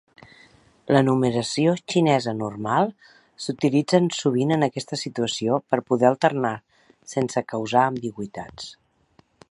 [0.95, 2.89] La numeració xinesa normal
[3.45, 6.55] s'utilitzen sovint en aquesta situació per poder alternar
[7.15, 8.77] sense causar ambigüitats.